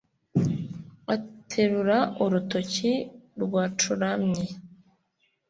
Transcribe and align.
Aterura 1.13 1.97
urutoki 2.23 2.91
rwacuramye 3.41 4.45